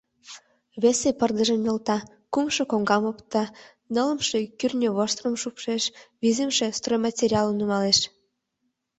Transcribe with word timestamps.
Весе 0.81 1.09
пырдыжым 1.19 1.59
нӧлта, 1.65 1.97
кумшо 2.33 2.63
коҥгам 2.71 3.03
опта, 3.11 3.43
нылымше 3.93 4.39
кӱртньывоштырым 4.59 5.35
шупшеш, 5.41 5.83
визымше 6.21 6.67
стройматериалым 6.77 7.55
нумалеш. 7.59 7.99